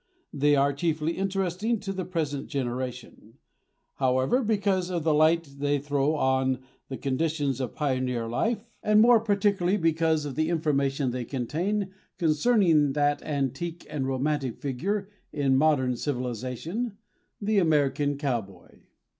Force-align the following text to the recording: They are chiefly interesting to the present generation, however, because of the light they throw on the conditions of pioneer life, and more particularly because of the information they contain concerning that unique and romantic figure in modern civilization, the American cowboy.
They 0.33 0.55
are 0.55 0.73
chiefly 0.73 1.11
interesting 1.11 1.79
to 1.81 1.93
the 1.93 2.05
present 2.05 2.47
generation, 2.47 3.37
however, 3.97 4.41
because 4.43 4.89
of 4.89 5.03
the 5.03 5.13
light 5.13 5.43
they 5.59 5.77
throw 5.77 6.15
on 6.15 6.57
the 6.89 6.97
conditions 6.97 7.61
of 7.61 7.75
pioneer 7.75 8.27
life, 8.27 8.65
and 8.81 8.99
more 8.99 9.19
particularly 9.19 9.77
because 9.77 10.25
of 10.25 10.33
the 10.33 10.49
information 10.49 11.11
they 11.11 11.23
contain 11.25 11.93
concerning 12.17 12.93
that 12.93 13.21
unique 13.23 13.85
and 13.91 14.07
romantic 14.07 14.57
figure 14.57 15.07
in 15.31 15.55
modern 15.55 15.95
civilization, 15.95 16.97
the 17.39 17.59
American 17.59 18.17
cowboy. 18.17 18.85